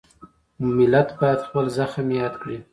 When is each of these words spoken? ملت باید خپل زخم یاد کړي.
ملت 0.77 1.09
باید 1.19 1.39
خپل 1.47 1.65
زخم 1.77 2.07
یاد 2.19 2.35
کړي. 2.41 2.57